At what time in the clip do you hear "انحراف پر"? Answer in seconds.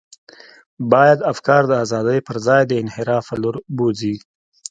2.83-3.37